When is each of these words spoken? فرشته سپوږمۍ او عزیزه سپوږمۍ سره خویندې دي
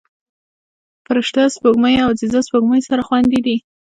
فرشته 1.05 1.41
سپوږمۍ 1.55 1.95
او 2.03 2.09
عزیزه 2.13 2.39
سپوږمۍ 2.47 2.81
سره 2.89 3.01
خویندې 3.07 3.39
دي 3.45 3.57